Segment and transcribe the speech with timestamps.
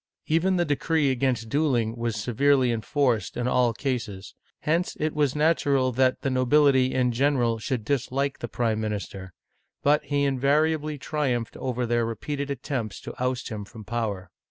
[0.25, 5.91] Even the decree against dueling was severely enforced in all cases; hence it was natural
[5.91, 9.31] that the nobility, in gen eral, should dislike the prime minister;
[9.83, 14.31] but he invariably triumphed over their repeated attempts to oust him from power.